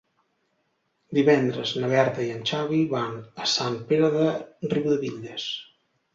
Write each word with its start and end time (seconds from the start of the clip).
Divendres 1.17 1.73
na 1.83 1.89
Berta 1.91 2.25
i 2.29 2.31
en 2.37 2.41
Xavi 2.53 2.81
van 2.95 3.15
a 3.45 3.51
Sant 3.53 3.79
Pere 3.93 4.11
de 4.19 4.27
Riudebitlles. 4.75 5.49